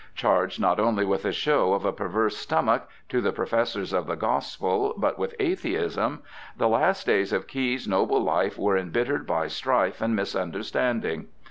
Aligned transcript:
'Charged 0.15 0.59
not 0.59 0.79
only 0.79 1.05
with 1.05 1.25
a 1.25 1.31
show 1.31 1.73
of 1.73 1.85
a 1.85 1.91
perverse 1.93 2.35
stomach 2.35 2.89
to 3.07 3.21
the 3.21 3.31
professors 3.31 3.93
of 3.93 4.07
the 4.07 4.15
Gospel, 4.15 4.95
but 4.97 5.19
with 5.19 5.35
Atheism,' 5.39 6.23
the 6.57 6.67
last 6.67 7.05
days 7.05 7.31
of 7.31 7.47
Caius's 7.47 7.87
noble 7.87 8.19
life 8.23 8.57
were 8.57 8.75
embittered 8.79 9.27
by 9.27 9.45
strife 9.45 10.01
and 10.01 10.15
misunderstanding. 10.15 11.27